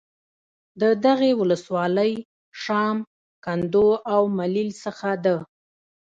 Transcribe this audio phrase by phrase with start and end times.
[0.81, 2.13] د دغې ولسوالۍ
[2.61, 2.97] شام،
[3.45, 5.27] کندو او ملیل څخه د